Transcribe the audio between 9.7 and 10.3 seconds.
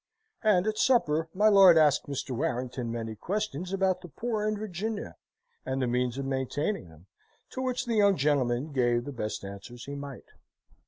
he might.